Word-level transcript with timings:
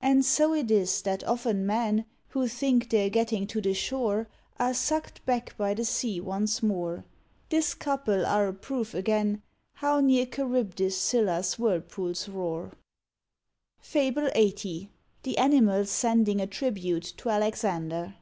And 0.00 0.24
so 0.24 0.54
it 0.54 0.70
is, 0.70 1.02
that 1.02 1.24
often 1.24 1.66
men 1.66 2.04
Who 2.28 2.46
think 2.46 2.88
they're 2.88 3.10
getting 3.10 3.48
to 3.48 3.60
the 3.60 3.74
shore, 3.74 4.28
Are 4.60 4.72
sucked 4.72 5.26
back 5.26 5.56
by 5.56 5.74
the 5.74 5.84
sea 5.84 6.20
once 6.20 6.62
more. 6.62 7.04
This 7.48 7.74
couple 7.74 8.24
are 8.24 8.46
a 8.46 8.54
proof 8.54 8.94
again 8.94 9.42
How 9.74 9.98
near 9.98 10.24
Charybdis 10.24 10.96
Scylla's 10.96 11.58
whirlpools 11.58 12.28
roar. 12.28 12.74
FABLE 13.80 14.30
LXXX. 14.36 14.88
THE 15.24 15.36
ANIMALS 15.36 15.90
SENDING 15.90 16.40
A 16.40 16.46
TRIBUTE 16.46 17.14
TO 17.16 17.28
ALEXANDER. 17.28 18.14